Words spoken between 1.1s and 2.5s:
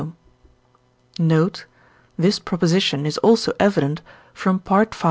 Note This